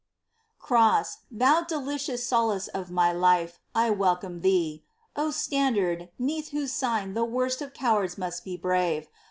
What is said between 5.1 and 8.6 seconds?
O standard, 'neath whose sign, the worst Of cowards must be